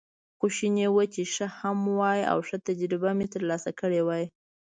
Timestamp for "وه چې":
0.95-1.21